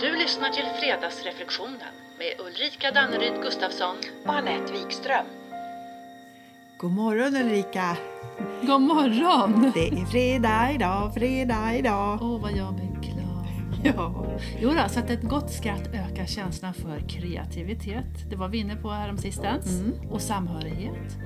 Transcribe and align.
Du 0.00 0.16
lyssnar 0.16 0.48
till 0.48 0.64
Fredagsreflektionen 0.80 1.94
med 2.18 2.46
Ulrika 2.46 2.90
Danneryd 2.90 3.42
Gustafsson. 3.42 3.96
och 4.26 4.34
Anette 4.34 4.72
Wikström. 4.72 5.26
God 6.78 6.90
morgon 6.90 7.36
Ulrika! 7.36 7.96
God 8.62 8.80
morgon! 8.80 9.72
Det 9.74 9.88
är 9.88 10.04
fredag 10.06 10.72
idag, 10.72 11.14
fredag 11.14 11.74
idag. 11.74 12.18
Åh, 12.22 12.40
vad 12.40 12.52
jag 12.52 12.74
blir 12.74 13.00
glad. 13.00 13.46
Ja, 13.84 14.26
Jo 14.60 14.70
då, 14.70 14.88
så 14.88 15.00
att 15.00 15.10
ett 15.10 15.22
gott 15.22 15.52
skratt 15.52 15.86
ökar 15.94 16.26
känslan 16.26 16.74
för 16.74 17.08
kreativitet. 17.08 18.30
Det 18.30 18.36
var 18.36 18.48
vi 18.48 18.58
inne 18.58 18.76
på 18.76 18.90
häromsistens. 18.90 19.82
Och 20.10 20.20
samhörighet. 20.22 21.16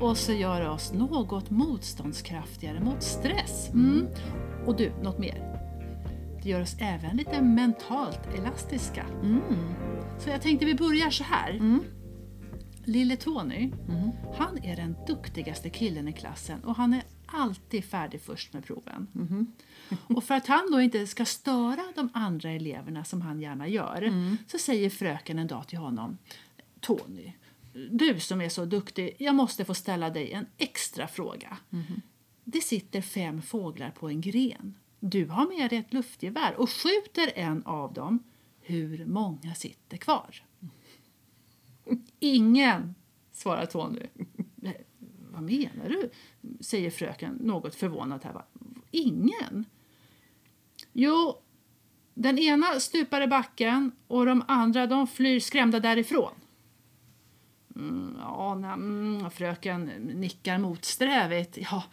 Och 0.00 0.16
så 0.16 0.32
gör 0.32 0.68
oss 0.68 0.92
något 0.92 1.50
motståndskraftigare 1.50 2.80
mot 2.80 3.02
stress. 3.02 3.70
Mm. 3.72 4.06
Och 4.66 4.76
du, 4.76 4.92
något 5.02 5.18
mer. 5.18 5.55
Det 6.46 6.50
gör 6.50 6.62
oss 6.62 6.76
även 6.78 7.16
lite 7.16 7.42
mentalt 7.42 8.20
elastiska. 8.38 9.06
Så 10.18 10.30
jag 10.30 10.42
tänkte 10.42 10.66
vi 10.66 10.74
börjar 10.74 11.10
så 11.10 11.24
här. 11.24 11.80
Lille 12.84 13.16
Tony, 13.16 13.72
han 14.38 14.64
är 14.64 14.76
den 14.76 14.96
duktigaste 15.06 15.70
killen 15.70 16.08
i 16.08 16.12
klassen 16.12 16.64
och 16.64 16.76
han 16.76 16.92
är 16.92 17.02
alltid 17.26 17.84
färdig 17.84 18.20
först 18.20 18.52
med 18.52 18.64
proven. 18.64 19.06
Och 20.06 20.24
för 20.24 20.34
att 20.34 20.46
han 20.46 20.70
då 20.72 20.80
inte 20.80 21.06
ska 21.06 21.24
störa 21.24 21.82
de 21.94 22.08
andra 22.14 22.50
eleverna 22.50 23.04
som 23.04 23.20
han 23.20 23.40
gärna 23.40 23.68
gör 23.68 24.12
så 24.48 24.58
säger 24.58 24.90
fröken 24.90 25.38
en 25.38 25.46
dag 25.46 25.68
till 25.68 25.78
honom 25.78 26.18
Tony, 26.80 27.32
du 27.90 28.20
som 28.20 28.40
är 28.40 28.48
så 28.48 28.64
duktig, 28.64 29.16
jag 29.18 29.34
måste 29.34 29.64
få 29.64 29.74
ställa 29.74 30.10
dig 30.10 30.32
en 30.32 30.46
extra 30.58 31.08
fråga. 31.08 31.58
Det 32.44 32.60
sitter 32.60 33.00
fem 33.00 33.42
fåglar 33.42 33.90
på 33.90 34.08
en 34.08 34.20
gren. 34.20 34.74
Du 35.10 35.26
har 35.26 35.58
med 35.58 35.70
dig 35.70 35.78
ett 35.78 35.92
luftgevär 35.92 36.54
och 36.60 36.70
skjuter 36.70 37.32
en 37.34 37.62
av 37.62 37.92
dem. 37.92 38.22
Hur 38.60 39.06
många 39.06 39.54
sitter 39.54 39.96
kvar? 39.96 40.42
Ingen, 42.18 42.94
svarar 43.32 43.66
Tony. 43.66 44.00
Eh, 44.62 44.72
vad 45.30 45.42
menar 45.42 45.88
du? 45.88 46.10
säger 46.60 46.90
fröken 46.90 47.34
något 47.34 47.74
förvånad. 47.74 48.24
här. 48.24 48.42
Ingen? 48.90 49.64
Jo, 50.92 51.42
den 52.14 52.38
ena 52.38 52.66
stupar 52.80 53.20
i 53.22 53.26
backen 53.26 53.92
och 54.06 54.26
de 54.26 54.44
andra 54.48 54.86
de 54.86 55.06
flyr 55.06 55.40
skrämda 55.40 55.80
därifrån. 55.80 56.32
Mm, 57.76 58.16
ja, 58.18 58.54
nej, 58.54 58.72
mm, 58.72 59.30
fröken 59.30 59.84
nickar 60.14 60.58
motsträvigt. 60.58 61.58
Ja, 61.70 61.84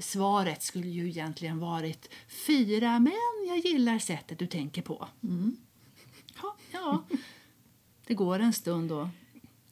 svaret 0.00 0.62
skulle 0.62 0.88
ju 0.88 1.08
egentligen 1.08 1.58
varit 1.58 2.10
fyra, 2.46 2.98
men 2.98 3.12
jag 3.48 3.58
gillar 3.58 3.98
sättet 3.98 4.38
du 4.38 4.46
tänker 4.46 4.82
på. 4.82 5.08
Ja, 6.42 6.56
ja. 6.72 7.04
Det 8.06 8.14
går 8.14 8.38
en 8.38 8.52
stund 8.52 8.92
och 8.92 9.08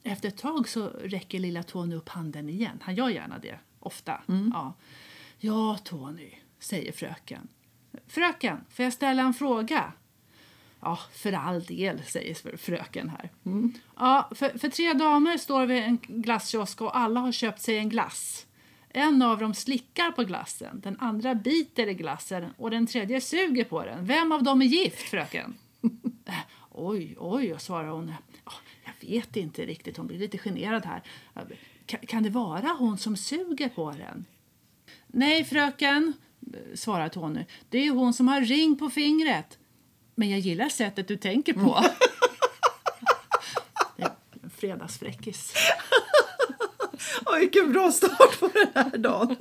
efter 0.03 0.29
ett 0.29 0.39
tag 0.39 0.69
så 0.69 0.87
räcker 0.89 1.39
lilla 1.39 1.63
Tony 1.63 1.95
upp 1.95 2.09
handen 2.09 2.49
igen. 2.49 2.79
Han 2.83 2.95
gör 2.95 3.09
gärna 3.09 3.39
det, 3.39 3.59
ofta. 3.79 4.23
Ja. 4.53 4.75
ja, 5.39 5.79
Tony, 5.85 6.31
säger 6.59 6.93
fröken. 6.93 7.49
Fröken, 8.07 8.65
får 8.71 8.85
jag 8.85 8.93
ställa 8.93 9.23
en 9.23 9.35
fråga? 9.35 9.93
Ja, 10.81 10.99
för 11.13 11.33
all 11.33 11.65
del, 11.65 12.03
säger 12.03 12.57
fröken 12.57 13.09
här. 13.09 13.31
Ja, 13.97 14.31
för, 14.35 14.59
för 14.59 14.69
tre 14.69 14.93
damer 14.93 15.37
står 15.37 15.67
vid 15.67 15.83
en 15.83 15.99
glasskiosk 15.99 16.81
och 16.81 16.97
alla 16.97 17.21
har 17.21 17.33
köpt 17.33 17.63
sig 17.63 17.79
en 17.79 17.89
glass. 17.89 18.47
En 18.95 19.23
av 19.23 19.39
dem 19.39 19.55
slickar 19.55 20.11
på 20.11 20.23
glassen, 20.25 20.81
den 20.81 20.97
andra 21.01 21.35
biter 21.35 21.87
i 21.87 21.95
glassen 21.95 22.45
och 22.57 22.71
den 22.71 22.87
tredje 22.87 23.21
suger 23.21 23.65
på 23.65 23.85
den. 23.85 24.07
Vem 24.07 24.33
av 24.33 24.43
dem 24.43 24.63
är 24.63 24.67
gift, 24.67 24.99
fröken? 25.03 25.55
"Eh, 26.27 26.35
Oj, 26.71 27.17
oj, 27.19 27.55
svarar 27.59 27.89
hon. 27.89 28.15
"Ja, 28.45 28.53
Jag 28.85 29.09
vet 29.09 29.37
inte 29.37 29.67
riktigt, 29.67 29.97
hon 29.97 30.07
blir 30.07 30.19
lite 30.19 30.39
generad 30.39 30.85
här. 30.87 31.03
Kan, 32.07 32.23
det 32.23 32.31
vara 32.31 32.69
hon 32.79 32.99
som 32.99 33.17
suger 33.17 33.69
på 33.69 33.91
den? 33.91 34.25
Nej, 35.07 35.45
fröken, 35.45 36.13
svarar 36.75 37.09
Tony. 37.09 37.45
Det 37.69 37.79
är 37.87 37.91
hon 37.91 38.15
som 38.15 38.29
har 38.29 38.41
ring 38.41 38.79
på 38.79 38.91
fingret. 38.91 39.59
Men 40.15 40.31
jag 40.31 40.41
gillar 40.41 40.69
sättet 40.69 41.09
du 41.09 41.17
tänker 41.17 41.53
på. 41.53 41.85
En 44.43 44.51
fredagsfräckis. 44.51 45.55
Vilken 47.43 47.73
bra 47.73 47.93
start 47.93 48.41
på 48.41 48.49
den 48.55 48.67
här 48.75 48.99
dagen. 48.99 49.37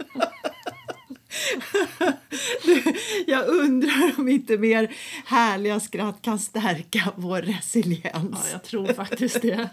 Jag 3.27 3.47
undrar 3.47 4.13
om 4.19 4.27
inte 4.29 4.57
mer 4.57 4.95
härliga 5.25 5.79
skratt 5.79 6.21
kan 6.21 6.39
stärka 6.39 7.13
vår 7.15 7.41
resiliens. 7.41 8.05
Ja, 8.31 8.51
jag 8.51 8.63
tror 8.63 8.93
faktiskt 8.93 9.41
det. 9.41 9.69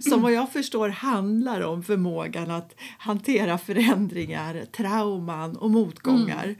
Som 0.00 0.22
vad 0.22 0.32
jag 0.32 0.52
förstår 0.52 0.88
handlar 0.88 1.60
om 1.60 1.82
förmågan 1.82 2.50
att 2.50 2.74
hantera 2.98 3.58
förändringar, 3.58 4.64
trauman 4.76 5.56
och 5.56 5.70
motgångar. 5.70 6.56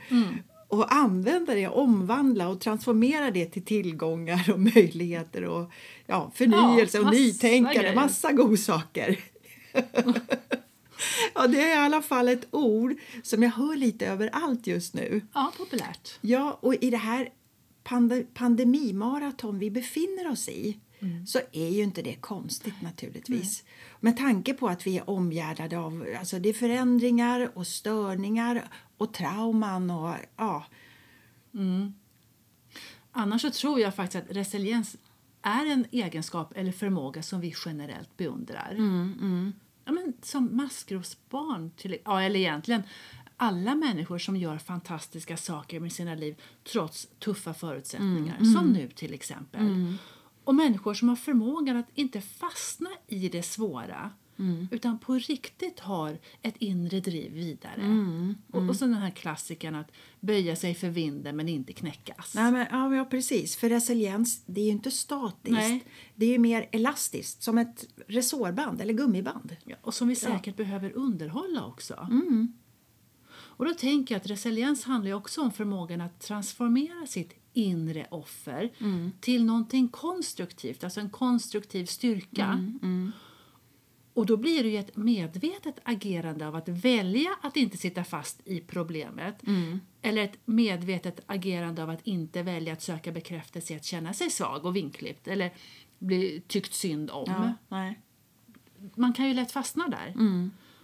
Och 0.68 0.94
använda 0.94 1.54
det, 1.54 1.68
omvandla 1.68 2.48
och 2.48 2.60
transformera 2.60 3.30
det 3.30 3.46
till 3.46 3.64
tillgångar 3.64 4.50
och 4.52 4.60
möjligheter 4.60 5.44
och 5.44 5.70
ja, 6.06 6.30
förnyelse 6.34 6.98
Ja, 6.98 7.04
och 7.04 7.14
nytänkande. 7.14 7.78
grejer. 7.80 7.94
Massa 7.94 8.32
godsaker. 8.32 9.18
ja, 11.34 11.46
det 11.46 11.60
är 11.60 11.68
i 11.68 11.78
alla 11.78 12.02
fall 12.02 12.28
ett 12.28 12.46
ord 12.50 12.94
som 13.22 13.42
jag 13.42 13.50
hör 13.50 13.76
lite 13.76 14.06
överallt 14.06 14.66
just 14.66 14.94
nu. 14.94 15.26
Ja, 15.34 15.52
populärt. 15.56 16.18
Ja, 16.20 16.58
och 16.60 16.74
i 16.74 16.90
det 16.90 16.96
här 16.96 17.28
pande- 17.84 18.26
pandemimaraton 18.34 19.58
vi 19.58 19.70
befinner 19.70 20.30
oss 20.30 20.48
i 20.48 20.78
så 21.26 21.40
är 21.52 21.68
ju 21.68 21.82
inte 21.82 22.02
det 22.02 22.14
konstigt 22.14 22.82
naturligtvis. 22.82 23.64
Med 24.00 24.16
tanke 24.16 24.54
på 24.54 24.68
att 24.68 24.86
vi 24.86 24.98
är 24.98 25.10
omgärdade 25.10 25.78
av 25.78 26.06
alltså 26.18 26.38
det 26.38 26.52
förändringar 26.52 27.50
och 27.54 27.66
störningar 27.66 28.68
och 28.96 29.14
trauman 29.14 29.90
och 29.90 30.14
ja, 30.36 30.64
Annars 33.12 33.42
så 33.42 33.50
tror 33.50 33.80
jag 33.80 33.94
faktiskt 33.94 34.24
att 34.24 34.36
resiliens 34.36 34.96
är 35.42 35.66
en 35.66 35.86
egenskap 35.90 36.52
eller 36.56 36.72
förmåga 36.72 37.22
som 37.22 37.40
vi 37.40 37.54
generellt 37.64 38.16
beundrar. 38.16 38.74
Ja, 39.84 39.92
men 39.92 40.12
som 40.22 40.56
maskrosbarn, 40.56 41.70
till, 41.76 41.96
ja, 42.04 42.22
eller 42.22 42.40
egentligen 42.40 42.82
alla 43.36 43.74
människor 43.74 44.18
som 44.18 44.36
gör 44.36 44.58
fantastiska 44.58 45.36
saker 45.36 45.80
med 45.80 45.92
sina 45.92 46.14
liv 46.14 46.42
trots 46.72 47.08
tuffa 47.18 47.54
förutsättningar, 47.54 48.36
som 48.54 48.72
nu 48.72 48.88
till 48.88 49.14
exempel. 49.14 49.60
Och 50.44 50.54
människor 50.54 50.94
som 50.94 51.08
har 51.08 51.16
förmågan 51.16 51.76
att 51.76 51.88
inte 51.94 52.20
fastna 52.20 52.90
i 53.06 53.28
det 53.28 53.42
svåra 53.42 54.10
utan 54.70 54.98
på 54.98 55.14
riktigt 55.14 55.80
har 55.80 56.18
ett 56.42 56.56
inre 56.56 57.00
driv 57.00 57.32
vidare. 57.32 57.82
Och, 58.50 58.68
och 58.68 58.76
så 58.76 58.84
den 58.84 58.94
här 58.94 59.10
klassikern 59.10 59.74
att 59.74 59.90
böja 60.20 60.56
sig 60.56 60.74
för 60.74 60.88
vinden 60.88 61.36
men 61.36 61.48
inte 61.48 61.72
knäckas. 61.72 62.34
Nej, 62.34 62.52
men, 62.52 62.66
ja, 62.70 62.94
ja, 62.94 63.04
precis. 63.04 63.56
För 63.56 63.68
resiliens 63.68 64.42
det 64.46 64.60
är 64.60 64.64
ju 64.64 64.70
inte 64.70 64.90
statiskt. 64.90 65.52
Nej. 65.52 65.84
Det 66.14 66.26
är 66.26 66.30
ju 66.30 66.38
mer 66.38 66.68
elastiskt, 66.72 67.42
som 67.42 67.58
ett 67.58 67.86
resårband 68.06 68.80
eller 68.80 68.94
gummiband. 68.94 69.56
Ja, 69.64 69.76
och 69.82 69.94
som 69.94 70.08
vi 70.08 70.16
säkert 70.16 70.56
behöver 70.56 70.92
underhålla 70.92 71.66
också. 71.66 72.08
Och 73.34 73.64
då 73.64 73.74
tänker 73.74 74.14
jag 74.14 74.20
att 74.20 74.26
resiliens 74.26 74.84
handlar 74.84 75.08
ju 75.08 75.14
också 75.14 75.40
om 75.40 75.52
förmågan 75.52 76.00
att 76.00 76.20
transformera 76.20 77.06
sitt 77.06 77.32
inre 77.52 78.06
offer 78.10 78.70
till 79.20 79.44
någonting 79.44 79.88
konstruktivt, 79.88 80.84
alltså 80.84 81.00
en 81.00 81.10
konstruktiv 81.10 81.86
styrka. 81.86 82.58
Och 84.14 84.26
då 84.26 84.36
blir 84.36 84.62
det 84.62 84.68
ju 84.68 84.78
ett 84.78 84.96
medvetet 84.96 85.78
agerande 85.82 86.48
av 86.48 86.56
att 86.56 86.68
välja 86.68 87.30
att 87.42 87.56
inte 87.56 87.76
sitta 87.76 88.04
fast 88.04 88.40
i 88.44 88.60
problemet. 88.60 89.42
Eller 90.02 90.22
ett 90.22 90.38
medvetet 90.44 91.20
agerande 91.26 91.82
av 91.82 91.90
att 91.90 92.06
inte 92.06 92.42
välja 92.42 92.72
att 92.72 92.82
söka 92.82 93.12
bekräftelse 93.12 93.72
i 93.72 93.76
att 93.76 93.84
känna 93.84 94.12
sig 94.12 94.30
svag 94.30 94.64
och 94.64 94.76
vinklippt 94.76 95.28
eller 95.28 95.52
bli 95.98 96.42
tyckt 96.46 96.74
synd 96.74 97.10
om 97.10 97.52
nej. 97.68 98.00
man 98.94 99.12
kan 99.12 99.28
ju 99.28 99.34
lätt 99.34 99.52
fastna 99.52 99.88
där. 99.88 100.14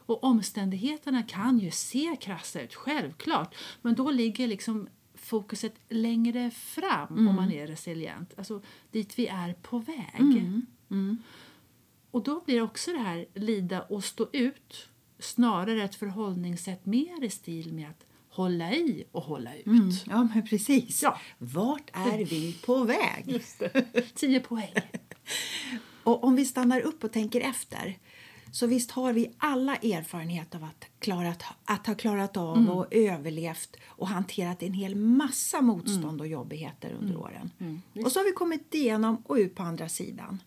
Och 0.06 0.24
omständigheterna 0.24 1.22
kan 1.22 1.58
ju 1.58 1.70
se 1.70 2.16
krassa 2.20 2.60
ut, 2.60 2.74
självklart. 2.74 3.54
Men 3.82 3.94
då 3.94 4.10
ligger 4.10 4.46
liksom 4.46 4.88
fokuset 5.14 5.74
längre 5.88 6.50
fram 6.50 7.28
om 7.28 7.36
man 7.36 7.52
är 7.52 7.66
resilient. 7.66 8.34
Alltså 8.36 8.62
dit 8.90 9.18
vi 9.18 9.26
är 9.26 9.52
på 9.52 9.78
väg. 9.78 10.52
Och 12.18 12.24
då 12.24 12.40
blir 12.40 12.62
också 12.62 12.92
det 12.92 12.98
här 12.98 13.26
lida 13.34 13.82
och 13.82 14.04
stå 14.04 14.26
ut 14.32 14.88
snarare 15.18 15.84
ett 15.84 15.94
förhållningssätt 15.94 16.86
mer 16.86 17.24
i 17.24 17.30
stil 17.30 17.72
med 17.72 17.90
att 17.90 18.06
hålla 18.28 18.72
i 18.72 19.04
och 19.12 19.22
hålla 19.22 19.56
ut. 19.56 19.66
Ja, 20.06 20.28
men 20.34 20.46
precis. 20.46 21.02
Ja. 21.02 21.20
Vart 21.38 21.90
är 21.92 22.24
vi 22.24 22.52
på 22.66 22.84
väg? 22.84 23.44
Tio 24.14 24.40
poäng. 24.40 24.72
Och 26.04 26.24
om 26.24 26.36
vi 26.36 26.44
stannar 26.44 26.80
upp 26.80 27.04
och 27.04 27.12
tänker 27.12 27.40
efter 27.40 27.98
Så 28.52 28.66
visst 28.66 28.90
har 28.90 29.12
vi 29.12 29.30
alla 29.38 29.76
erfarenhet 29.76 30.54
av 30.54 30.64
att, 30.64 30.84
klarat, 30.98 31.44
att 31.64 31.86
ha 31.86 31.94
klarat 31.94 32.36
av 32.36 32.70
och 32.70 32.86
överlevt 32.90 33.76
och 33.86 34.08
hanterat 34.08 34.62
en 34.62 34.72
hel 34.72 34.94
massa 34.94 35.60
motstånd 35.60 36.20
och 36.20 36.26
jobbigheter 36.26 36.96
under 37.00 37.16
åren. 37.16 37.50
och 38.04 38.12
så 38.12 38.20
har 38.20 38.24
vi 38.24 38.32
kommit 38.32 38.74
igenom 38.74 39.22
och 39.26 39.34
ut 39.34 39.54
på 39.54 39.62
andra 39.62 39.88
sidan. 39.88 40.38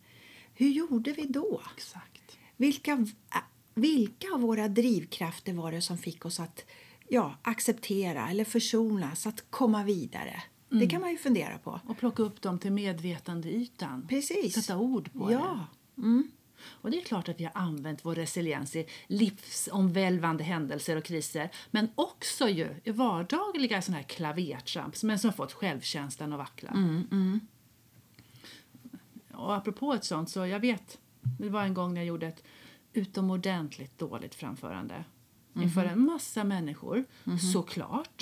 Hur 0.53 0.69
gjorde 0.69 1.12
vi 1.12 1.25
då? 1.25 1.62
Exakt. 1.77 2.38
Vilka, 2.57 3.07
vilka 3.74 4.27
av 4.33 4.42
våra 4.42 4.68
drivkrafter 4.68 5.53
var 5.53 5.71
det 5.71 5.81
som 5.81 5.98
fick 5.98 6.25
oss 6.25 6.39
att 6.39 6.65
ja, 7.09 7.36
acceptera 7.42 8.30
eller 8.30 8.45
försonas, 8.45 9.27
att 9.27 9.44
komma 9.50 9.83
vidare? 9.83 10.44
Det 10.69 10.88
kan 10.88 11.01
man 11.01 11.12
ju 11.12 11.18
fundera 11.18 11.57
på. 11.57 11.80
Och 11.88 11.98
plocka 11.98 12.24
upp 12.24 12.42
dem 12.42 12.59
till 12.59 12.71
medvetandeytan. 12.71 14.07
Precis. 14.07 14.53
Sätta 14.53 14.77
ord 14.77 15.13
på 15.13 15.27
det. 15.27 15.33
Ja. 15.33 15.68
Mm. 15.98 16.31
Och 16.65 16.92
det 16.92 16.97
är 16.97 17.04
klart 17.04 17.30
att 17.30 17.39
vi 17.39 17.44
har 17.44 17.51
använt 17.56 18.06
vår 18.06 18.15
resiliens 18.15 18.75
i 18.75 18.88
livsomvälvande 19.07 20.44
händelser 20.44 20.95
och 20.95 21.04
kriser 21.04 21.50
men 21.71 21.89
också 21.95 22.50
ju 22.50 22.75
i 22.83 22.92
vardagliga 22.92 23.81
såna 23.81 23.97
här 23.97 24.04
klavertramp 24.04 25.04
men 25.04 25.19
som 25.19 25.30
har 25.30 25.36
fått 25.36 25.54
självkänslan 25.54 26.33
att 26.33 26.39
vackla. 26.39 26.69
Mm, 26.69 27.39
Och 29.51 29.57
apropå 29.57 29.94
ett 29.94 30.03
sånt 30.03 30.30
så 30.30 30.45
jag 30.45 30.59
vet, 30.59 30.98
det 31.39 31.50
var 31.50 31.63
en 31.63 31.74
gång 31.74 31.94
när 31.94 32.01
jag 32.01 32.07
gjorde 32.07 32.27
ett 32.27 32.44
utomordentligt 32.94 33.98
dåligt 34.00 34.36
framförande 34.36 35.03
inför 35.56 35.86
en 35.86 36.06
massa 36.06 36.44
människor, 36.44 37.03
såklart. 37.53 38.21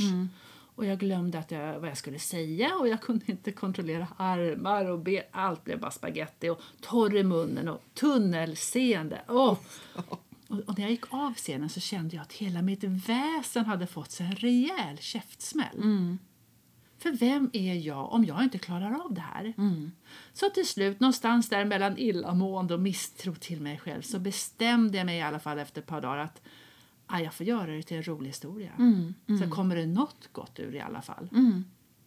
Och 0.76 0.86
jag 0.86 1.00
glömde 1.00 1.40
att 1.40 1.52
jag, 1.52 1.80
vad 1.80 1.90
jag 1.90 1.98
skulle 1.98 2.20
säga 2.20 2.76
och 2.76 2.88
jag 2.88 3.02
kunde 3.02 3.32
inte 3.32 3.52
kontrollera 3.52 4.08
armar 4.18 4.86
och 4.86 5.00
ben. 5.00 5.24
Allt 5.32 5.64
blev 5.64 5.80
bara 5.80 5.92
spaghetti 5.92 6.50
och 6.50 6.62
torr 6.82 7.16
i 7.16 7.24
munnen 7.24 7.68
och 7.68 7.82
tunnelseende. 7.94 9.22
Åh! 9.28 9.58
Och, 10.52 10.60
och 10.68 10.78
när 10.78 10.82
jag 10.82 10.92
gick 10.92 11.14
av 11.14 11.34
scenen 11.34 11.70
så 11.70 11.80
kände 11.80 12.16
jag 12.16 12.24
att 12.24 12.34
hela 12.34 12.62
mitt 12.62 12.84
väsen 12.84 13.66
hade 13.66 13.88
fått 13.88 14.12
sig 14.12 14.26
en 14.26 14.36
rejäl 14.36 14.98
käftsmäll. 15.00 15.78
För 17.00 17.12
vem 17.12 17.50
är 17.54 17.74
jag 17.76 18.14
om 18.14 18.26
jag 18.26 18.44
inte 18.44 18.58
klarar 18.58 19.06
av 19.06 19.14
det 19.14 19.22
här? 19.22 19.54
Så 20.34 20.50
till 20.50 20.68
slut, 20.68 21.00
någonstans 21.00 21.50
där 21.50 21.66
mellan 21.66 21.98
illamående 21.98 22.74
och 22.74 22.80
misstro 22.80 23.36
till 23.36 23.62
mig 23.62 23.78
själv 23.78 24.02
så 24.02 24.20
bestämde 24.20 24.98
jag 24.98 25.06
mig 25.06 25.18
i 25.18 25.22
alla 25.22 25.40
fall 25.40 25.60
efter 25.60 25.82
ett 25.82 25.88
par 25.88 26.02
dagar 26.02 26.18
att 26.18 26.42
ah, 27.08 27.20
jag 27.20 27.34
får 27.34 27.46
göra 27.46 27.72
det 27.72 27.84
till 27.84 27.98
en 27.98 28.04
rolig 28.04 28.28
historia. 28.28 28.72
Så 29.44 29.50
kommer 29.56 29.76
det 29.76 29.86
något 29.86 30.30
gott 30.32 30.60
ur 30.60 30.76
i 30.76 30.80
alla 30.82 31.02
fall. 31.02 31.30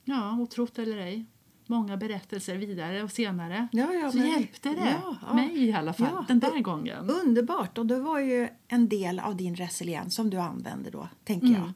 Ja, 0.04 0.32
och 0.32 0.50
trott 0.50 0.78
eller 0.78 0.96
ej. 0.96 1.24
Många 1.66 1.96
berättelser 1.96 2.56
vidare 2.56 3.02
och 3.02 3.10
senare 3.10 3.68
Ja, 3.72 3.92
ja, 3.92 4.10
så 4.12 4.18
men- 4.18 4.30
hjälpte 4.30 4.68
det 4.68 4.98
Ja, 5.02 5.16
ja. 5.28 5.34
mig 5.34 5.64
i 5.64 5.72
alla 5.72 5.92
fall 5.92 6.08
Ja, 6.12 6.24
den 6.28 6.38
där 6.40 6.60
gången. 6.60 7.10
Underbart! 7.10 7.78
Och 7.78 7.86
det 7.86 8.00
var 8.00 8.18
ju 8.18 8.48
en 8.68 8.88
del 8.88 9.18
av 9.18 9.36
din 9.36 9.54
resiliens 9.56 10.14
som 10.14 10.30
du 10.30 10.36
använde 10.38 10.90
då, 10.90 11.08
tänker 11.24 11.46
jag. 11.46 11.72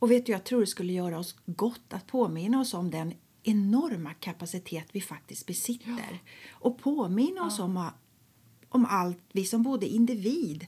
Och 0.00 0.10
vet 0.10 0.26
du, 0.26 0.32
jag 0.32 0.44
tror 0.44 0.60
det 0.60 0.66
skulle 0.66 0.92
göra 0.92 1.18
oss 1.18 1.36
gott 1.46 1.92
att 1.92 2.06
påminna 2.06 2.60
oss 2.60 2.74
om 2.74 2.90
den 2.90 3.14
enorma 3.42 4.14
kapacitet 4.14 4.86
vi 4.92 5.00
faktiskt 5.00 5.46
besitter. 5.46 6.22
Och 6.50 6.78
påminna 6.78 7.42
oss 7.46 7.58
om, 7.58 7.90
om 8.68 8.86
allt 8.90 9.22
vi 9.32 9.44
som 9.44 9.62
både 9.62 9.86
individ 9.86 10.66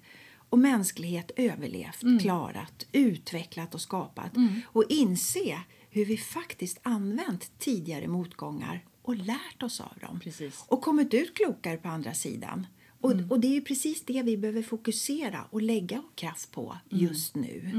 och 0.49 0.59
mänsklighet 0.59 1.31
överlevt, 1.37 2.23
klarat, 2.23 2.87
utvecklat 2.93 3.75
och 3.75 3.81
skapat. 3.81 4.33
Och 4.65 4.85
inse 4.89 5.61
hur 5.91 6.05
vi 6.05 6.17
faktiskt 6.17 6.79
använt 6.83 7.59
tidigare 7.59 8.09
motgångar 8.09 8.85
och 9.03 9.17
lärt 9.17 9.63
oss 9.63 9.81
av 9.81 9.99
dem. 10.01 10.21
Precis. 10.21 10.65
Och 10.69 10.83
kommit 10.83 11.15
ut 11.15 11.35
klokare 11.37 11.77
på 11.77 11.89
andra 11.89 12.15
sidan. 12.15 12.67
Och, 13.01 13.13
och 13.31 13.41
det 13.41 13.47
är 13.49 13.55
ju 13.55 13.61
precis 13.61 14.05
det 14.05 14.23
vi 14.23 14.37
behöver 14.37 14.63
fokusera 14.63 15.45
och 15.51 15.63
lägga 15.63 16.03
kraft 16.15 16.53
på 16.53 16.77
just 16.91 17.37
nu. 17.37 17.71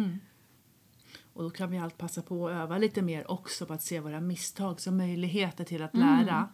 Och 1.33 1.44
då 1.44 1.50
kan 1.50 1.71
vi 1.71 1.77
allt 1.77 1.97
passa 1.97 2.21
på 2.21 2.47
att 2.47 2.53
öva 2.53 2.77
lite 2.77 3.01
mer 3.01 3.31
också 3.31 3.65
på 3.65 3.74
att 3.74 3.81
se 3.81 4.00
våra 4.00 4.21
misstag 4.21 4.81
som 4.81 4.97
möjligheter 4.97 5.63
till 5.63 5.81
att 5.83 5.95
lära. 5.95 6.50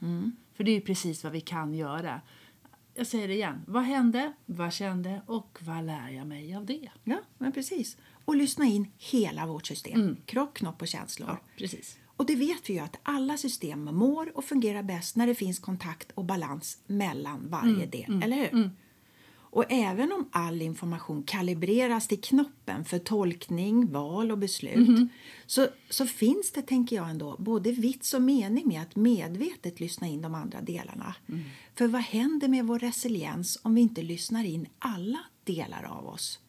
För 0.53 0.63
det 0.63 0.71
är 0.71 0.75
ju 0.75 0.81
precis 0.81 1.23
vad 1.23 1.33
vi 1.33 1.41
kan 1.41 1.73
göra. 1.73 2.21
Jag 2.93 3.07
säger 3.07 3.27
det 3.27 3.33
igen. 3.33 3.61
Vad 3.67 3.83
hände? 3.83 4.33
Vad 4.45 4.73
kände? 4.73 5.21
Och 5.25 5.59
vad 5.61 5.83
lär 5.85 6.09
jag 6.09 6.27
mig 6.27 6.55
av 6.55 6.65
det? 6.65 6.89
Ja, 7.03 7.17
men 7.37 7.51
precis. 7.51 7.97
Och 8.25 8.35
lyssna 8.35 8.65
in 8.65 8.91
hela 8.97 9.45
vårt 9.45 9.67
system. 9.67 10.17
Kropp, 10.25 10.53
knopp 10.53 10.81
och 10.81 10.87
känslor. 10.87 11.27
precis. 11.57 11.97
Och 12.05 12.25
det 12.25 12.35
vet 12.35 12.69
vi 12.69 12.73
ju 12.73 12.79
att 12.79 12.99
alla 13.03 13.37
system 13.37 13.83
mår 13.83 14.37
och 14.37 14.45
fungerar 14.45 14.83
bäst 14.83 15.15
när 15.15 15.27
det 15.27 15.35
finns 15.35 15.59
kontakt 15.59 16.11
och 16.11 16.25
balans 16.25 16.81
mellan 16.87 17.49
varje 17.49 17.85
del, 17.85 18.23
eller 18.23 18.37
hur? 18.37 18.69
Och 19.51 19.65
även 19.71 20.11
om 20.11 20.29
all 20.31 20.61
information 20.61 21.23
kalibreras 21.23 22.07
till 22.07 22.21
knoppen 22.21 22.85
för 22.85 22.99
tolkning, 22.99 23.91
val 23.91 24.31
och 24.31 24.37
beslut 24.37 25.09
så, 25.45 25.67
så 25.89 26.05
finns 26.05 26.51
det, 26.51 26.61
tänker 26.61 26.95
jag 26.95 27.09
ändå, 27.09 27.35
både 27.39 27.71
vits 27.71 28.13
och 28.13 28.21
mening 28.21 28.67
med 28.67 28.81
att 28.81 28.95
medvetet 28.95 29.79
lyssna 29.79 30.07
in 30.07 30.21
de 30.21 30.35
andra 30.35 30.61
delarna. 30.61 31.15
För 31.75 31.87
vad 31.87 32.01
händer 32.01 32.47
med 32.47 32.65
vår 32.65 32.79
resiliens 32.79 33.59
om 33.61 33.75
vi 33.75 33.81
inte 33.81 34.01
lyssnar 34.01 34.43
in 34.43 34.67
alla 34.79 35.19
delar 35.43 35.83
av 35.83 36.07
oss? 36.07 36.39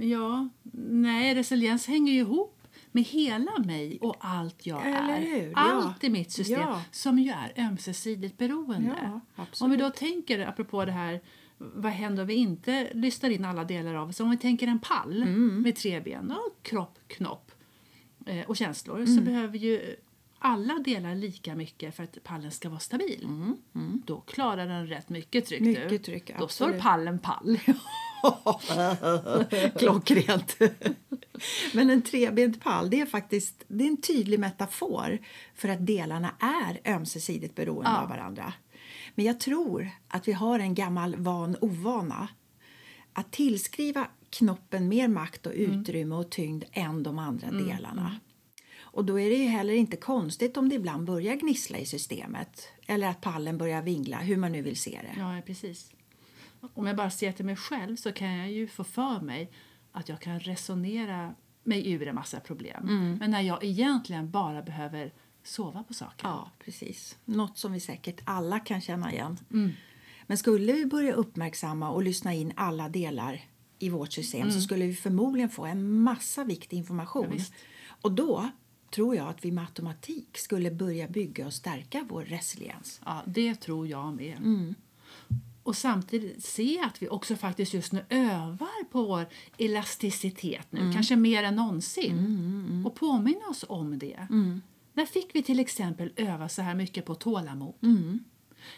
Ja, 0.00 0.48
nej, 0.90 1.34
resiliens 1.34 1.86
hänger 1.86 2.12
ju 2.12 2.18
ihop 2.18 2.52
med 2.92 3.04
hela 3.04 3.58
mig 3.58 3.98
och 4.00 4.16
allt 4.20 4.66
jag 4.66 4.86
är. 4.86 5.50
Ja. 5.50 5.52
Allt 5.54 6.04
i 6.04 6.10
mitt 6.10 6.32
system 6.32 6.60
Ja. 6.60 6.82
som 6.90 7.18
ju 7.18 7.30
är 7.30 7.52
ömsesidigt 7.56 8.38
beroende. 8.38 9.20
Ja, 9.36 9.46
om 9.60 9.70
vi 9.70 9.76
då 9.76 9.90
tänker, 9.90 10.46
apropå 10.46 10.84
det 10.84 10.92
här, 10.92 11.20
vad 11.58 11.92
händer 11.92 12.22
om 12.22 12.26
vi 12.26 12.34
inte 12.34 12.88
lyssnar 12.94 13.30
in 13.30 13.44
alla 13.44 13.64
delar 13.64 13.94
av 13.94 14.08
oss? 14.08 14.20
Om 14.20 14.30
vi 14.30 14.36
tänker 14.36 14.66
en 14.66 14.78
pall 14.78 15.22
Mm. 15.22 15.62
med 15.62 15.76
tre 15.76 16.00
ben 16.00 16.30
och 16.30 16.62
kropp, 16.62 16.98
knopp 17.06 17.50
eh, 18.26 18.46
och 18.46 18.56
känslor 18.56 18.96
Mm. 19.00 19.16
så 19.16 19.22
behöver 19.22 19.58
ju 19.58 19.96
alla 20.38 20.78
delar 20.78 21.14
lika 21.14 21.54
mycket 21.54 21.96
för 21.96 22.02
att 22.04 22.18
pallen 22.24 22.50
ska 22.50 22.68
vara 22.68 22.80
stabil. 22.80 23.28
Då 24.06 24.20
klarar 24.20 24.66
den 24.66 24.86
rätt 24.86 25.08
mycket 25.08 25.46
tryck. 25.46 25.60
Mm, 25.60 25.72
Mycket 25.72 26.04
tryck, 26.04 26.30
Då 26.38 26.48
står 26.48 26.72
pallen 26.80 27.18
pall. 27.18 27.58
Klockrent. 29.78 30.56
Men 31.74 31.90
en 31.90 32.02
trebent 32.02 32.60
pall 32.64 32.90
det 32.90 33.00
är 33.00 33.06
faktiskt 33.06 33.64
det 33.68 33.84
är 33.84 33.88
en 33.88 33.96
tydlig 34.00 34.40
metafor 34.40 35.18
för 35.54 35.68
att 35.68 35.86
delarna 35.86 36.30
är 36.40 36.94
ömsesidigt 36.94 37.54
beroende 37.54 37.90
Ja. 37.90 38.02
av 38.02 38.08
varandra. 38.08 38.52
Men 39.16 39.24
jag 39.24 39.40
tror 39.40 39.90
att 40.08 40.28
vi 40.28 40.32
har 40.32 40.58
en 40.58 40.74
gammal 40.74 41.16
van 41.16 41.56
ovana 41.60 42.28
att 43.12 43.32
tillskriva 43.32 44.08
knoppen 44.30 44.88
mer 44.88 45.08
makt 45.08 45.46
och 45.46 45.52
utrymme 45.54 46.14
och 46.14 46.30
tyngd 46.30 46.64
än 46.72 47.02
de 47.02 47.18
andra 47.18 47.50
delarna. 47.50 48.20
Och 48.78 49.04
då 49.04 49.20
är 49.20 49.30
det 49.30 49.36
ju 49.36 49.48
heller 49.48 49.74
inte 49.74 49.96
konstigt 49.96 50.56
om 50.56 50.68
det 50.68 50.74
ibland 50.74 51.06
börjar 51.06 51.34
gnissla 51.34 51.78
i 51.78 51.86
systemet 51.86 52.68
eller 52.86 53.08
att 53.08 53.20
pallen 53.20 53.58
börjar 53.58 53.82
vingla, 53.82 54.18
hur 54.18 54.36
man 54.36 54.52
nu 54.52 54.62
vill 54.62 54.76
se 54.76 55.00
det. 55.02 55.20
Ja, 55.20 55.42
precis. 55.46 55.92
Om 56.74 56.86
jag 56.86 56.96
bara 56.96 57.10
ser 57.10 57.32
till 57.32 57.44
mig 57.44 57.56
själv 57.56 57.96
så 57.96 58.12
kan 58.12 58.36
jag 58.36 58.52
ju 58.52 58.68
få 58.68 58.84
för 58.84 59.20
mig 59.20 59.50
att 59.92 60.08
jag 60.08 60.20
kan 60.20 60.40
resonera 60.40 61.34
mig 61.62 61.92
ur 61.92 62.08
en 62.08 62.14
massa 62.14 62.40
problem. 62.40 63.16
Men 63.20 63.30
när 63.30 63.40
jag 63.40 63.64
egentligen 63.64 64.30
bara 64.30 64.62
behöver 64.62 65.12
sova 65.46 65.82
på 65.82 65.94
saker. 65.94 66.28
Ja, 66.28 66.50
precis. 66.64 67.16
Något 67.24 67.58
som 67.58 67.72
vi 67.72 67.80
säkert 67.80 68.20
alla 68.24 68.60
kan 68.60 68.80
känna 68.80 69.12
igen. 69.12 69.38
Men 70.26 70.38
skulle 70.38 70.72
vi 70.72 70.86
börja 70.86 71.12
uppmärksamma 71.12 71.90
och 71.90 72.02
lyssna 72.02 72.34
in 72.34 72.52
alla 72.56 72.88
delar 72.88 73.44
i 73.78 73.88
vårt 73.88 74.12
system 74.12 74.50
så 74.50 74.60
skulle 74.60 74.86
vi 74.86 74.94
förmodligen 74.94 75.50
få 75.50 75.66
en 75.66 76.00
massa 76.02 76.44
viktig 76.44 76.76
information. 76.76 77.34
Ja, 77.38 77.44
och 78.00 78.12
då 78.12 78.48
tror 78.90 79.16
jag 79.16 79.28
att 79.28 79.44
vi 79.44 79.52
med 79.52 79.64
automatik 79.64 80.38
skulle 80.38 80.70
börja 80.70 81.08
bygga 81.08 81.46
och 81.46 81.52
stärka 81.52 82.06
vår 82.08 82.22
resiliens. 82.22 83.00
Ja, 83.04 83.22
det 83.26 83.54
tror 83.54 83.88
jag 83.88 84.14
med. 84.14 84.74
Och 85.62 85.76
samtidigt 85.76 86.44
se 86.44 86.80
att 86.80 87.02
vi 87.02 87.08
också 87.08 87.36
faktiskt 87.36 87.74
just 87.74 87.92
nu 87.92 88.04
övar 88.08 88.84
på 88.90 89.02
vår 89.02 89.26
elasticitet 89.58 90.72
nu, 90.72 90.92
kanske 90.92 91.16
mer 91.16 91.42
än 91.42 91.56
någonsin. 91.56 92.82
Och 92.86 92.94
påminna 92.94 93.46
oss 93.46 93.64
om 93.68 93.98
det. 93.98 94.26
När 94.96 95.06
fick 95.06 95.34
vi 95.34 95.42
till 95.42 95.60
exempel 95.60 96.12
öva 96.16 96.48
så 96.48 96.62
här 96.62 96.74
mycket 96.74 97.04
på 97.04 97.14
tålamod? 97.14 97.74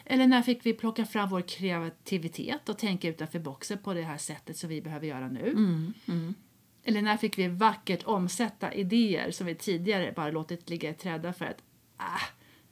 Eller 0.04 0.26
när 0.26 0.42
fick 0.42 0.66
vi 0.66 0.74
plocka 0.74 1.06
fram 1.06 1.28
vår 1.28 1.40
kreativitet 1.40 2.68
och 2.68 2.78
tänka 2.78 3.08
utanför 3.08 3.38
boxen 3.38 3.78
på 3.78 3.94
det 3.94 4.02
här 4.02 4.18
sättet 4.18 4.56
som 4.56 4.68
vi 4.68 4.80
behöver 4.82 5.06
göra 5.06 5.28
nu? 5.28 5.52
Eller 6.84 7.02
när 7.02 7.16
fick 7.16 7.38
vi 7.38 7.48
vackert 7.48 8.04
omsätta 8.04 8.72
idéer 8.74 9.30
som 9.30 9.46
vi 9.46 9.54
tidigare 9.54 10.12
bara 10.16 10.30
låtit 10.30 10.70
ligga 10.70 10.90
i 10.90 10.94
träda 10.94 11.32
för 11.32 11.44
att 11.44 11.62
ah, 11.96 12.20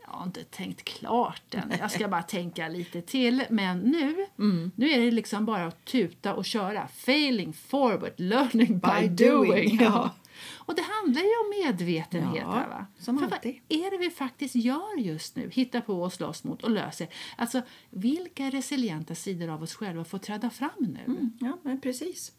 jag 0.04 0.08
har 0.12 0.24
inte 0.26 0.44
tänkt 0.44 0.84
klart 0.84 1.54
än. 1.54 1.72
Jag 1.80 1.90
ska 1.90 2.08
bara 2.08 2.22
tänka 2.22 2.68
lite 2.68 3.02
till. 3.02 3.44
Men 3.50 3.78
nu, 3.78 4.26
nu 4.74 4.90
är 4.90 5.00
det 5.00 5.10
liksom 5.10 5.44
bara 5.44 5.66
att 5.66 5.84
tuta 5.84 6.34
och 6.34 6.44
köra. 6.44 6.88
Failing 6.88 7.52
forward, 7.52 8.12
learning 8.16 8.78
by, 8.78 9.08
By 9.08 9.24
doing. 9.24 9.50
doing, 9.50 9.78
ja. 9.82 10.14
Och 10.66 10.75
det 10.75 10.82
handlar 10.82 11.23
ju 11.23 11.28
om 11.28 11.64
medvetenhet. 11.64 12.42
Ja, 12.46 12.50
här, 12.52 12.68
va? 12.68 12.87
som 12.99 13.18
För 13.18 13.25
alltid. 13.37 13.61
vad 13.68 13.78
är 13.78 13.90
det 13.90 13.99
vi 13.99 14.11
faktiskt 14.11 14.54
gör 14.54 14.99
just 14.99 15.37
nu? 15.37 15.50
Hittar 15.52 15.80
på 15.80 16.02
och 16.02 16.12
slåss 16.12 16.44
mot 16.44 16.62
och 16.62 16.70
löser. 16.70 17.08
Alltså, 17.37 17.62
vilka 17.90 18.50
resilienta 18.50 19.14
sidor 19.14 19.49
av 19.49 19.62
oss 19.62 19.75
själva 19.75 20.04
får 20.04 20.18
träda 20.18 20.50
fram 20.50 20.70
nu? 20.78 21.00
Mm, 21.06 21.32
ja, 21.40 21.58
men 21.62 21.80
precis. 21.80 22.32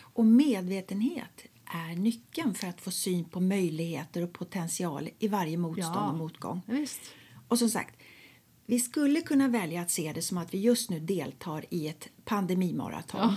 Och 0.00 0.26
medvetenhet 0.26 1.44
är 1.64 1.96
nyckeln 1.96 2.54
för 2.54 2.66
att 2.66 2.80
få 2.80 2.90
syn 2.90 3.24
på 3.24 3.40
möjligheter 3.40 4.22
och 4.22 4.32
potential 4.32 5.08
i 5.18 5.28
varje 5.28 5.56
motstånd 5.56 5.96
Ja. 5.96 6.08
och 6.10 6.16
motgång. 6.18 6.60
Ja, 6.66 6.74
visst. 6.74 7.00
Och 7.48 7.58
som 7.58 7.68
sagt, 7.68 7.96
vi 8.66 8.80
skulle 8.80 9.20
kunna 9.20 9.48
välja 9.48 9.80
att 9.80 9.90
se 9.90 10.12
det 10.12 10.22
som 10.22 10.38
att 10.38 10.54
vi 10.54 10.58
just 10.58 10.90
nu 10.90 11.00
deltar 11.00 11.64
i 11.70 11.88
ett 11.88 12.08
pandemimaraton 12.24 13.34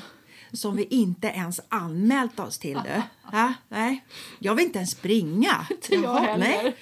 som 0.54 0.75
vi 0.75 0.84
inte 0.84 1.27
ens 1.27 1.60
anmält 1.70 2.39
oss 2.39 2.58
till. 2.58 2.80
Du. 2.84 3.01
Ja, 3.32 3.54
nej. 3.70 4.06
Jag 4.39 4.56
vill 4.56 4.66
inte 4.66 4.80
ens 4.80 4.92
springa. 4.92 5.68
Inte 5.72 5.96
jag 5.96 6.16
heller. 6.20 6.75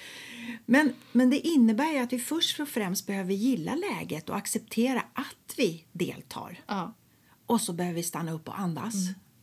Men, 0.66 0.92
men 1.12 1.30
det 1.30 1.38
innebär 1.46 2.02
att 2.02 2.12
vi 2.12 2.18
först 2.18 2.60
och 2.60 2.68
främst 2.68 3.06
behöver 3.06 3.32
gilla 3.32 3.74
läget 3.74 4.28
och 4.30 4.36
acceptera 4.36 5.02
att 5.12 5.54
vi 5.56 5.84
deltar. 5.92 6.60
Ja. 6.66 6.94
Och 7.46 7.60
så 7.60 7.72
behöver 7.72 7.96
vi 7.96 8.02
stanna 8.02 8.32
upp 8.32 8.48
och 8.48 8.58
andas. 8.60 8.94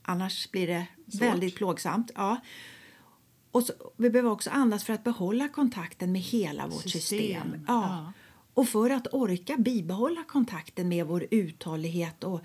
Annars 0.01 0.51
blir 0.51 0.67
det 0.67 0.85
väldigt 1.05 1.55
plågsamt. 1.55 2.11
Ja. 2.15 2.37
Och 3.51 3.63
så, 3.63 3.73
vi 3.97 4.09
behöver 4.09 4.31
också 4.31 4.49
andas 4.49 4.83
för 4.83 4.93
att 4.93 5.03
behålla 5.03 5.49
kontakten 5.49 6.11
med 6.11 6.21
hela 6.21 6.67
vårt 6.67 6.81
system. 6.81 7.01
System, 7.01 7.65
Ja. 7.67 7.73
ja. 7.83 8.13
Och 8.53 8.69
för 8.69 8.89
att 8.89 9.07
orka 9.11 9.57
bibehålla 9.57 10.23
kontakten 10.23 10.87
med 10.89 11.05
vår 11.05 11.25
uthållighet 11.31 12.23
och 12.23 12.41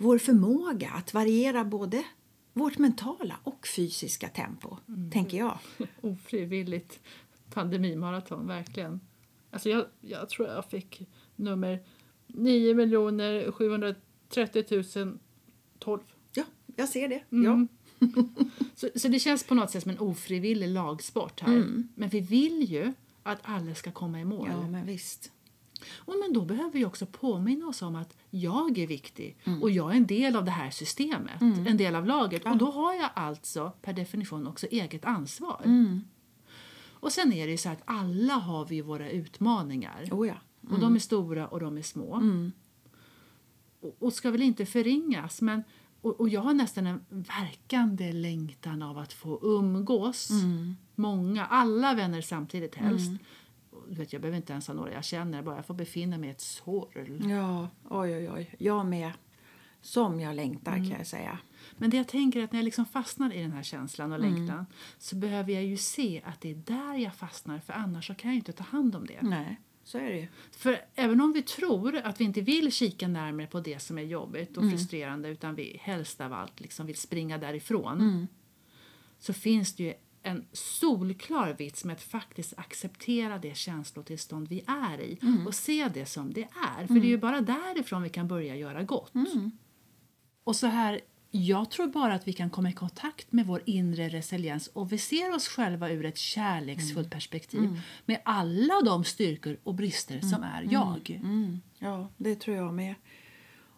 vår 0.00 0.18
förmåga 0.18 0.90
att 0.90 1.14
variera 1.14 1.64
både 1.64 2.04
vårt 2.52 2.78
mentala 2.78 3.36
och 3.44 3.66
fysiska 3.66 4.28
tempo, 4.28 4.76
tänker 5.12 5.38
jag. 5.38 5.58
Ofrivilligt 6.00 7.00
pandemimaraton, 7.50 8.46
verkligen. 8.46 9.00
Alltså 9.50 9.68
jag, 9.68 9.84
jag 10.00 10.28
tror 10.28 10.48
jag 10.48 10.64
fick 10.64 11.08
nummer 11.36 11.78
9 12.26 13.52
730 13.52 14.84
012. 15.78 16.00
Ja, 16.34 16.44
jag 16.76 16.88
ser 16.88 17.08
det. 17.08 17.22
Mm. 17.30 17.68
Ja. 17.98 18.06
Så, 18.74 18.88
så 18.94 19.08
det 19.08 19.18
känns 19.18 19.44
på 19.44 19.54
något 19.54 19.70
sätt 19.70 19.82
som 19.82 19.90
en 19.90 19.98
ofrivillig 19.98 20.68
lagsport 20.68 21.40
här. 21.40 21.64
Men 21.94 22.08
vi 22.08 22.20
vill 22.20 22.62
ju 22.62 22.92
att 23.22 23.38
alla 23.42 23.74
ska 23.74 23.92
komma 23.92 24.20
i 24.20 24.24
mål. 24.24 24.48
ja, 24.50 24.68
men 24.68 24.86
visst. 24.86 25.32
Och 25.96 26.14
men 26.20 26.32
då 26.32 26.44
behöver 26.44 26.72
vi 26.72 26.84
också 26.84 27.06
påminna 27.06 27.66
oss 27.66 27.82
om 27.82 27.96
att 27.96 28.16
jag 28.30 28.78
är 28.78 28.86
viktig 28.86 29.36
och 29.62 29.70
jag 29.70 29.92
är 29.92 29.96
en 29.96 30.06
del 30.06 30.36
av 30.36 30.44
det 30.44 30.50
här 30.50 30.70
systemet, 30.70 31.40
en 31.66 31.76
del 31.76 31.94
av 31.94 32.06
laget. 32.06 32.44
Och 32.46 32.56
då 32.56 32.70
har 32.70 32.94
jag 32.94 33.10
alltså 33.14 33.72
per 33.82 33.92
definition 33.92 34.46
också 34.46 34.66
eget 34.66 35.04
ansvar. 35.04 35.62
Och 36.92 37.12
sen 37.12 37.32
är 37.32 37.46
det 37.46 37.52
ju 37.52 37.58
så 37.58 37.68
att 37.68 37.82
alla 37.84 38.34
har 38.34 38.64
vi 38.66 38.80
våra 38.80 39.10
utmaningar. 39.10 40.08
Oh 40.10 40.28
ja. 40.28 40.34
Och 40.70 40.80
de 40.80 40.94
är 40.94 40.98
stora 40.98 41.46
och 41.48 41.60
de 41.60 41.78
är 41.78 41.82
små. 41.82 42.20
Och, 43.80 43.96
och 43.98 44.12
ska 44.12 44.30
väl 44.30 44.42
inte 44.42 44.66
förringas, 44.66 45.40
men 45.42 45.62
och, 46.02 46.20
och 46.20 46.28
jag 46.28 46.40
har 46.40 46.54
nästan 46.54 46.86
en 46.86 47.00
verkande 47.08 48.12
längtan 48.12 48.82
av 48.82 48.98
att 48.98 49.12
få 49.12 49.38
umgås. 49.42 50.30
Många, 50.94 51.46
alla 51.46 51.94
vänner 51.94 52.20
samtidigt 52.20 52.74
helst. 52.74 53.10
Du 53.88 53.94
vet, 53.94 54.12
jag 54.12 54.22
behöver 54.22 54.36
inte 54.36 54.52
ens 54.52 54.66
ha 54.66 54.74
några 54.74 54.92
jag 54.92 55.04
känner, 55.04 55.42
bara 55.42 55.56
jag 55.56 55.66
får 55.66 55.74
befinna 55.74 56.18
mig 56.18 56.28
i 56.28 56.32
ett 56.32 56.40
sorl. 56.40 57.30
Ja, 57.30 57.68
oj, 57.88 58.16
oj, 58.16 58.30
oj. 58.30 58.54
Jag 58.58 58.86
med. 58.86 59.12
Som 59.82 60.20
jag 60.20 60.36
längtar, 60.36 60.72
kan 60.72 60.90
jag 60.90 61.06
säga. 61.06 61.38
Men 61.76 61.90
det 61.90 61.96
jag 61.96 62.08
tänker 62.08 62.40
är 62.40 62.44
att 62.44 62.52
när 62.52 62.58
jag 62.58 62.64
liksom 62.64 62.86
fastnar 62.86 63.32
i 63.32 63.42
den 63.42 63.52
här 63.52 63.62
känslan 63.62 64.12
och 64.12 64.20
längtan 64.20 64.66
så 64.98 65.16
behöver 65.16 65.52
jag 65.52 65.64
ju 65.64 65.76
se 65.76 66.22
att 66.24 66.40
det 66.40 66.50
är 66.50 66.54
där 66.54 66.94
jag 66.94 67.14
fastnar, 67.14 67.58
för 67.58 67.72
annars 67.72 68.06
så 68.06 68.14
kan 68.14 68.30
jag 68.30 68.36
inte 68.36 68.52
ta 68.52 68.64
hand 68.64 68.96
om 68.96 69.06
det. 69.06 69.22
Nej, 69.22 69.60
så 69.84 69.98
är 69.98 70.10
det 70.10 70.16
ju. 70.16 70.28
För 70.50 70.80
även 70.94 71.20
om 71.20 71.32
vi 71.32 71.42
tror 71.42 71.96
att 71.96 72.20
vi 72.20 72.24
inte 72.24 72.40
vill 72.40 72.72
kika 72.72 73.08
närmare 73.08 73.46
på 73.46 73.60
det 73.60 73.78
som 73.78 73.98
är 73.98 74.02
jobbigt 74.02 74.56
och 74.56 74.70
frustrerande 74.70 75.28
utan 75.28 75.54
vi 75.54 75.76
helst 75.80 76.20
av 76.20 76.32
allt 76.32 76.60
liksom 76.60 76.86
vill 76.86 76.96
springa 76.96 77.38
därifrån 77.38 78.26
så 79.18 79.32
finns 79.32 79.74
det 79.74 79.82
ju 79.82 79.94
en 80.22 80.46
solklar 80.52 81.52
vits 81.58 81.84
med 81.84 81.96
att 81.96 82.02
faktiskt 82.02 82.58
acceptera 82.58 83.38
det 83.38 83.56
känslotillstånd 83.56 84.48
vi 84.48 84.64
är 84.66 85.00
i 85.00 85.18
och 85.46 85.54
se 85.54 85.88
det 85.94 86.06
som 86.06 86.32
det 86.32 86.48
är. 86.78 86.86
För 86.86 86.94
det 86.94 87.06
är 87.06 87.10
ju 87.10 87.18
bara 87.18 87.40
därifrån 87.40 88.02
vi 88.02 88.08
kan 88.08 88.28
börja 88.28 88.56
göra 88.56 88.82
gott. 88.82 89.12
Och 90.44 90.56
så 90.56 90.66
här, 90.66 91.00
jag 91.30 91.70
tror 91.70 91.86
bara 91.86 92.14
att 92.14 92.28
vi 92.28 92.32
kan 92.32 92.50
komma 92.50 92.70
i 92.70 92.72
kontakt 92.72 93.32
med 93.32 93.46
vår 93.46 93.62
inre 93.66 94.08
resiliens 94.08 94.66
och 94.66 94.92
vi 94.92 94.98
ser 94.98 95.34
oss 95.34 95.48
själva 95.48 95.90
ur 95.90 96.04
ett 96.04 96.18
kärleksfullt 96.18 97.10
perspektiv 97.10 97.60
med 98.06 98.20
alla 98.24 98.80
de 98.84 99.04
styrkor 99.04 99.56
och 99.62 99.74
brister 99.74 100.20
som 100.20 100.42
är 100.42 100.68
jag. 100.70 101.10
Mm, 101.10 101.60
ja, 101.78 102.08
det 102.16 102.34
tror 102.34 102.56
jag 102.56 102.74
med. 102.74 102.94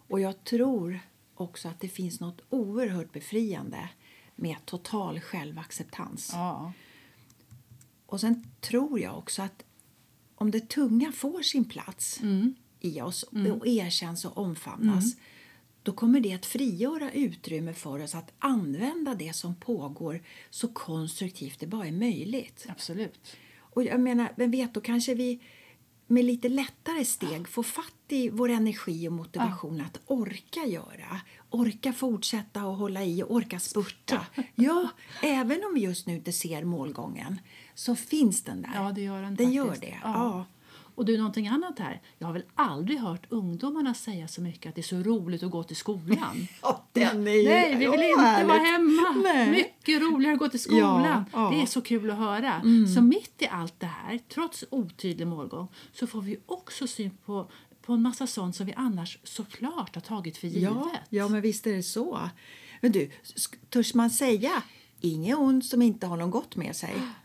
Och 0.08 0.20
jag 0.20 0.44
tror 0.44 1.00
också 1.34 1.68
att 1.68 1.80
det 1.80 1.88
finns 1.88 2.20
något 2.20 2.40
oerhört 2.49 3.12
befriande 3.12 3.88
med 4.36 4.56
total 4.64 5.20
självacceptans. 5.20 6.30
Ja. 6.32 6.72
Och 8.06 8.20
sen 8.20 8.46
tror 8.60 9.00
jag 9.00 9.18
också 9.18 9.42
att 9.42 9.64
om 10.34 10.50
det 10.50 10.68
tunga 10.68 11.12
får 11.12 11.42
sin 11.42 11.64
plats 11.64 12.20
i 12.80 13.00
oss 13.00 13.22
och 13.22 13.66
erkänns 13.66 14.24
och 14.24 14.38
omfamnas 14.38 15.16
då 15.82 15.92
kommer 15.92 16.20
det 16.20 16.32
att 16.32 16.46
frigöra 16.46 17.12
utrymme 17.12 17.74
för 17.74 18.02
oss 18.02 18.14
att 18.14 18.32
använda 18.38 19.14
det 19.14 19.32
som 19.32 19.54
pågår 19.54 20.22
så 20.50 20.68
konstruktivt 20.68 21.60
det 21.60 21.66
bara 21.66 21.86
är 21.86 21.92
möjligt. 21.92 22.66
Absolut. 22.68 23.36
Och 23.58 23.82
jag 23.82 24.00
menar, 24.00 24.32
vem 24.36 24.50
vet, 24.50 24.74
då 24.74 24.80
kanske 24.80 25.14
vi 25.14 25.40
med 26.12 26.25
lite 26.25 26.49
lättare 26.49 27.04
steg 27.04 27.49
får 27.49 27.62
fatt 27.62 27.95
i 28.09 28.31
vår 28.31 28.49
energi 28.49 29.09
och 29.09 29.12
motivation 29.12 29.81
att 29.81 30.00
orka 30.07 30.64
göra. 30.66 31.21
Orka 31.50 31.92
fortsätta 31.92 32.66
och 32.66 32.76
hålla 32.76 33.04
i 33.04 33.23
och 33.23 33.35
orka 33.35 33.61
spurta. 33.61 34.26
Ja, 34.54 34.88
även 35.23 35.64
om 35.64 35.75
vi 35.75 35.81
just 35.81 36.07
nu 36.07 36.14
inte 36.14 36.33
ser 36.33 36.64
målgången 36.64 37.40
så 37.75 37.97
finns 37.97 38.42
den 38.42 38.62
där. 38.62 38.71
Ja, 38.75 38.92
det 38.95 39.00
gör 39.00 39.23
den 39.23 39.35
Den 39.35 39.52
gör 39.52 39.76
det, 39.81 39.99
ja. 40.02 40.47
Och 41.02 41.06
du, 41.06 41.16
någonting 41.16 41.49
annat 41.49 41.78
här. 41.78 42.00
Jag 42.18 42.26
har 42.26 42.32
väl 42.35 42.44
aldrig 42.54 42.99
hört 42.99 43.26
ungdomarna 43.28 43.94
säga 43.94 44.28
så 44.28 44.40
mycket 44.40 44.68
att 44.68 44.75
det 44.75 44.80
är 44.80 44.82
så 44.82 44.97
roligt 44.97 45.42
att 45.42 45.50
gå 45.50 45.62
till 45.62 45.76
skolan. 45.76 46.47
Ja, 46.62 46.85
den 46.92 47.26
är 47.26 47.32
ju... 47.32 47.49
Nej, 47.49 47.71
vi 47.71 47.78
vill 47.78 47.88
Åh, 47.88 48.09
inte 48.09 48.21
härligt. 48.21 48.49
vara 48.49 48.59
hemma. 48.59 49.23
Nej. 49.23 49.50
Mycket 49.50 50.02
roligare 50.02 50.32
att 50.32 50.38
gå 50.38 50.49
till 50.49 50.61
skolan. 50.61 51.04
Ja, 51.04 51.25
ja. 51.32 51.50
Det 51.50 51.62
är 51.62 51.66
så 51.66 51.80
kul 51.80 52.11
att 52.11 52.16
höra. 52.16 52.62
Så 52.94 53.02
mitt 53.02 53.42
i 53.42 53.47
allt 53.47 53.80
det 53.80 53.87
här, 53.87 54.18
trots 54.28 54.64
otydlig 54.71 55.26
målgång, 55.26 55.68
så 55.92 56.06
får 56.06 56.23
vi 56.23 56.37
också 56.47 56.87
syn 56.87 57.11
på, 57.25 57.50
på 57.82 57.92
en 57.92 58.02
massa 58.02 58.26
sånt 58.26 58.56
som 58.56 58.66
vi 58.66 58.73
annars 58.76 59.18
såklart 59.23 59.94
har 59.94 60.02
tagit 60.02 60.37
för 60.37 60.49
givet. 60.49 60.62
Ja, 60.62 60.90
ja, 61.09 61.28
men 61.28 61.40
visst 61.40 61.66
är 61.66 61.73
det 61.73 61.82
så. 61.82 62.21
Men 62.80 62.92
du, 62.92 63.11
törs 63.71 63.94
man 63.94 64.11
säga 64.11 64.62
inget 65.00 65.38
ont 65.38 65.64
som 65.64 65.82
inte 65.82 66.06
har 66.06 66.16
något 66.16 66.30
gott 66.30 66.56
med 66.56 66.76
sig? 66.76 66.94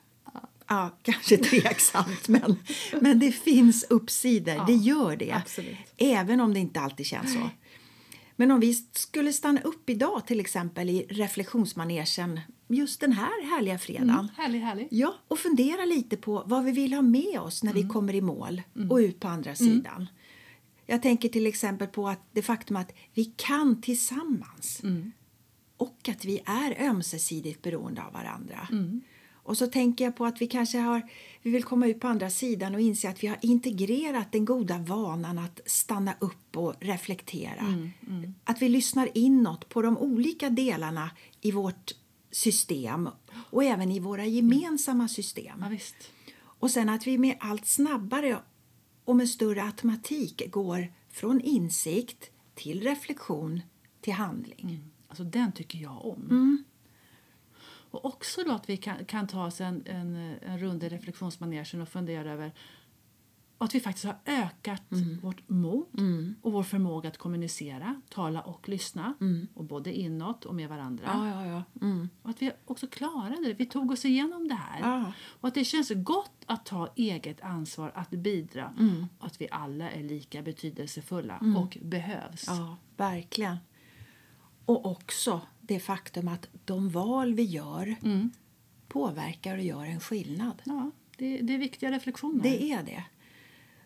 Ja, 0.67 0.97
kanske 1.03 1.37
tveksamt, 1.37 2.27
men, 2.27 2.55
men 3.01 3.19
det 3.19 3.31
finns 3.31 3.83
uppsidor. 3.89 4.65
det 4.67 4.73
gör 4.73 5.15
det. 5.15 5.31
absolut. 5.31 5.77
Även 5.97 6.39
om 6.39 6.53
det 6.53 6.59
inte 6.59 6.79
alltid 6.79 7.05
känns 7.05 7.33
så. 7.33 7.49
Men 8.39 8.51
om 8.51 8.59
vi 8.59 8.73
skulle 8.73 9.33
stanna 9.33 9.61
upp 9.61 9.89
idag 9.89 10.27
till 10.27 10.39
exempel 10.39 10.89
i 10.89 11.05
reflektionsmanegen 11.09 12.39
just 12.67 12.99
den 12.99 13.11
här 13.11 13.49
härliga 13.49 13.77
fredagen. 13.77 14.09
Mm, 14.09 14.27
härlig, 14.37 14.59
härlig. 14.59 14.87
Ja, 14.91 15.15
och 15.27 15.39
fundera 15.39 15.85
lite 15.85 16.17
på 16.17 16.43
vad 16.45 16.63
vi 16.63 16.71
vill 16.71 16.93
ha 16.93 17.01
med 17.01 17.39
oss 17.39 17.63
när 17.63 17.73
vi 17.73 17.83
kommer 17.83 18.15
i 18.15 18.21
mål 18.21 18.61
och 18.89 18.97
ut 18.97 19.19
på 19.19 19.27
andra 19.27 19.55
sidan. 19.55 20.07
Jag 20.85 21.01
tänker 21.01 21.29
till 21.29 21.47
exempel 21.47 21.87
på 21.87 22.09
att 22.09 22.29
det 22.31 22.41
faktum 22.41 22.75
att 22.75 22.91
vi 23.13 23.25
kan 23.25 23.81
tillsammans 23.81 24.81
och 25.77 26.09
att 26.09 26.25
vi 26.25 26.41
är 26.45 26.87
ömsesidigt 26.89 27.61
beroende 27.61 28.03
av 28.03 28.13
varandra. 28.13 28.67
Och 29.47 29.57
så 29.57 29.67
tänker 29.67 30.05
jag 30.05 30.15
på 30.15 30.25
att 30.25 30.41
vi 30.41 30.47
kanske 30.47 30.77
har, 30.77 31.01
vi 31.41 31.51
vill 31.51 31.63
komma 31.63 31.87
ut 31.87 31.99
på 31.99 32.07
andra 32.07 32.29
sidan 32.29 32.75
och 32.75 32.81
inse 32.81 33.09
att 33.09 33.23
vi 33.23 33.27
har 33.27 33.37
integrerat 33.41 34.31
den 34.31 34.45
goda 34.45 34.77
vanan 34.77 35.37
att 35.37 35.59
stanna 35.65 36.13
upp 36.19 36.57
och 36.57 36.73
reflektera. 36.79 37.89
Att 38.43 38.61
vi 38.61 38.69
lyssnar 38.69 39.09
inåt 39.13 39.69
på 39.69 39.81
de 39.81 39.97
olika 39.97 40.49
delarna 40.49 41.11
i 41.41 41.51
vårt 41.51 41.95
system 42.31 43.09
och 43.49 43.63
även 43.63 43.91
i 43.91 43.99
våra 43.99 44.25
gemensamma 44.25 45.07
system. 45.07 45.65
Ja. 45.71 45.77
Och 46.39 46.71
sen 46.71 46.89
att 46.89 47.07
vi 47.07 47.17
med 47.17 47.37
allt 47.39 47.65
snabbare 47.65 48.39
och 49.05 49.15
med 49.15 49.29
större 49.29 49.63
automatik 49.63 50.51
går 50.51 50.93
från 51.09 51.41
insikt 51.41 52.31
till 52.55 52.81
reflektion 52.81 53.61
till 54.01 54.13
handling. 54.13 54.83
Alltså 55.07 55.23
den 55.23 55.51
tycker 55.51 55.79
jag 55.79 56.05
om. 56.05 56.21
Mm. 56.21 56.63
Och 57.91 58.05
också 58.05 58.43
då 58.43 58.51
att 58.51 58.69
vi 58.69 58.77
kan, 58.77 59.05
kan 59.05 59.27
ta 59.27 59.45
oss 59.45 59.61
en, 59.61 59.83
en, 59.85 60.15
en 60.41 60.59
runda 60.59 60.85
i 60.85 60.89
reflektionsmanegen 60.89 61.81
och 61.81 61.89
fundera 61.89 62.31
över 62.31 62.53
att 63.59 63.75
vi 63.75 63.79
faktiskt 63.79 64.05
har 64.05 64.15
ökat 64.25 64.83
vårt 65.21 65.49
mod 65.49 65.85
och 66.41 66.51
vår 66.51 66.63
förmåga 66.63 67.09
att 67.09 67.17
kommunicera, 67.17 68.01
tala 68.09 68.41
och 68.41 68.69
lyssna. 68.69 69.13
Och 69.53 69.63
både 69.63 69.93
inåt 69.93 70.45
och 70.45 70.55
med 70.55 70.69
varandra. 70.69 71.03
Ja, 71.05 71.29
ja, 71.29 71.45
ja. 71.45 71.63
Mm. 71.87 72.09
Och 72.21 72.29
att 72.29 72.41
vi 72.41 72.51
också 72.65 72.87
klarade 72.87 73.43
det. 73.43 73.53
Vi 73.53 73.65
tog 73.65 73.91
oss 73.91 74.05
igenom 74.05 74.47
det 74.47 74.55
här. 74.55 75.13
Och 75.41 75.47
att 75.47 75.53
det 75.53 75.65
känns 75.65 75.91
gott 75.95 76.43
att 76.45 76.65
ta 76.65 76.89
eget 76.95 77.41
ansvar, 77.41 77.91
att 77.95 78.09
bidra. 78.09 78.73
Och 79.19 79.25
att 79.25 79.41
vi 79.41 79.47
alla 79.51 79.91
är 79.91 80.03
lika 80.03 80.41
betydelsefulla 80.41 81.41
och 81.57 81.77
behövs. 81.81 82.43
Ja, 82.47 82.77
verkligen. 82.97 83.57
Och 84.65 84.85
också 84.85 85.41
det 85.67 85.79
faktum 85.79 86.27
att 86.27 86.47
de 86.65 86.89
val 86.89 87.33
vi 87.33 87.43
gör 87.43 87.95
påverkar 88.87 89.57
och 89.57 89.63
gör 89.63 89.85
en 89.85 89.99
skillnad. 89.99 90.61
Ja, 90.65 90.91
det, 91.17 91.37
det 91.37 91.53
är 91.53 91.57
viktiga 91.57 91.91
reflektioner. 91.91 92.43
Det 92.43 92.71
är 92.71 92.83
det. 92.83 93.03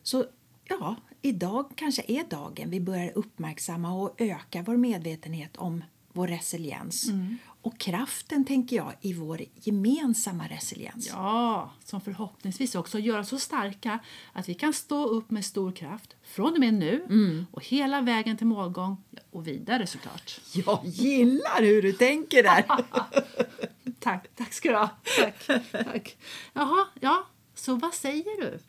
Så 0.03 0.25
ja, 0.63 0.95
idag 1.21 1.71
kanske 1.75 2.03
är 2.07 2.23
dagen 2.29 2.69
vi 2.69 2.79
börjar 2.79 3.11
uppmärksamma 3.15 3.93
och 3.93 4.21
öka 4.21 4.61
vår 4.61 4.77
medvetenhet 4.77 5.57
om 5.57 5.83
vår 6.13 6.27
resiliens. 6.27 7.09
Och 7.61 7.77
kraften, 7.77 8.45
tänker 8.45 8.75
jag, 8.75 8.93
i 9.01 9.13
vår 9.13 9.41
gemensamma 9.55 10.47
resiliens. 10.47 11.07
Ja, 11.07 11.71
som 11.83 12.01
förhoppningsvis 12.01 12.75
också 12.75 12.99
gör 12.99 13.19
oss 13.19 13.29
så 13.29 13.39
starka 13.39 13.99
att 14.33 14.49
vi 14.49 14.53
kan 14.53 14.73
stå 14.73 15.05
upp 15.05 15.31
med 15.31 15.45
stor 15.45 15.71
kraft 15.71 16.15
från 16.23 16.53
och 16.53 16.59
med 16.59 16.73
nu 16.73 17.05
och 17.51 17.65
hela 17.65 18.01
vägen 18.01 18.37
till 18.37 18.47
målgång 18.47 18.97
och 19.31 19.47
vidare 19.47 19.87
såklart. 19.87 20.41
Jag 20.53 20.79
gillar 20.83 21.61
hur 21.61 21.81
du 21.81 21.93
tänker 21.93 22.43
där. 22.43 22.65
Tack, 23.99 24.27
tack 24.35 24.53
ska 24.53 24.69
du 24.69 24.75
ha. 24.75 24.89
Tack, 25.17 25.63
tack. 25.71 26.17
Jaha, 26.53 26.87
ja, 26.99 27.27
så 27.55 27.75
vad 27.75 27.93
säger 27.93 28.41
du? 28.41 28.59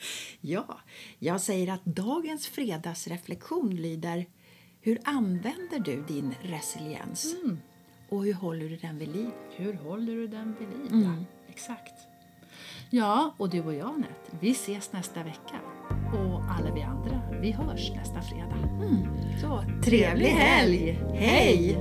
Ja, 0.40 0.80
jag 1.18 1.40
säger 1.40 1.72
att 1.72 1.84
dagens 1.84 2.46
fredagsreflektion 2.46 3.76
lyder 3.76 4.26
Hur 4.80 5.00
använder 5.04 5.78
du 5.78 6.04
din 6.08 6.34
resiliens? 6.42 7.34
Och 8.12 8.25
hur 8.25 8.35
håller 8.35 8.69
du 8.69 8.76
den 8.76 8.99
vid 8.99 9.09
liv? 9.09 9.31
Hur 9.57 9.75
håller 9.75 10.12
du 10.12 10.26
den 10.26 10.57
vid 10.59 10.69
liv? 10.69 11.04
Ja, 11.04 11.14
exakt. 11.49 11.95
Ja, 12.90 13.35
och 13.37 13.50
du 13.50 13.61
och 13.61 13.75
jag 13.75 13.88
Anette, 13.88 14.31
vi 14.40 14.50
ses 14.50 14.92
nästa 14.92 15.23
vecka. 15.23 15.61
Och 16.12 16.42
alla 16.59 16.75
vi 16.75 16.83
andra, 16.83 17.21
vi 17.40 17.52
hörs 17.52 17.90
nästa 17.90 18.23
fredag. 18.23 18.57
Så, 19.40 19.64
trevlig 19.85 20.26
helg! 20.26 20.99
Hej! 21.14 21.78